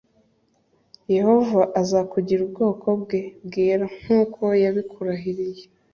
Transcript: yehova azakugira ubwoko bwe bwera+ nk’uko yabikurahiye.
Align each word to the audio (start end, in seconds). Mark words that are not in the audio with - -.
yehova 1.15 1.61
azakugira 1.81 2.41
ubwoko 2.47 2.87
bwe 3.01 3.21
bwera+ 3.45 3.85
nk’uko 4.01 4.43
yabikurahiye. 4.63 5.63